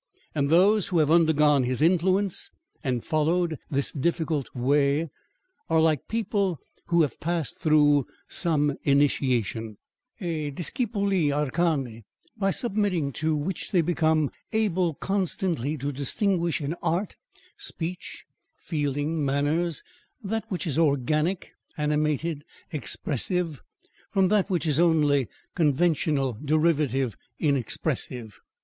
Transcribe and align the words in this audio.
And 0.33 0.49
those 0.49 0.87
who 0.87 0.97
have 0.97 1.11
undergone 1.11 1.61
his 1.61 1.79
influence, 1.79 2.49
and 2.83 3.03
followed 3.03 3.59
this 3.69 3.91
difficult 3.91 4.49
way, 4.55 5.11
are 5.69 5.79
like 5.79 6.07
people 6.07 6.57
who 6.87 7.03
have 7.03 7.19
passed 7.19 7.59
through 7.59 8.07
some 8.27 8.75
initiation, 8.81 9.77
a 10.19 10.49
disciplina 10.49 11.35
arcani, 11.35 12.01
by 12.35 12.49
submitting 12.49 13.11
to 13.11 13.35
which 13.35 13.69
they 13.71 13.81
become 13.81 14.31
able 14.51 14.95
constantly 14.95 15.77
to 15.77 15.91
distinguish 15.91 16.61
in 16.61 16.73
art, 16.81 17.15
speech, 17.59 18.25
feeling, 18.55 19.23
manners, 19.23 19.83
that 20.23 20.45
which 20.49 20.65
is 20.65 20.79
organic, 20.79 21.51
animated, 21.77 22.43
expressive, 22.71 23.61
from 24.09 24.29
that 24.29 24.49
which 24.49 24.65
is 24.65 24.79
only 24.79 25.27
conventional, 25.53 26.39
derivative, 26.43 27.15
inexpressive. 27.37 28.39